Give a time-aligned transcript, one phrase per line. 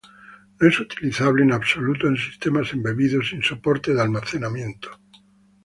[0.59, 4.89] No es utilizable en absoluto en sistemas embebidos sin soporte de almacenamiento.